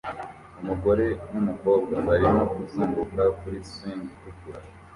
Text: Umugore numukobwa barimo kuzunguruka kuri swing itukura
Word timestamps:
Umugore 0.61 1.07
numukobwa 1.31 1.95
barimo 2.07 2.43
kuzunguruka 2.53 3.21
kuri 3.39 3.57
swing 3.71 4.01
itukura 4.29 4.59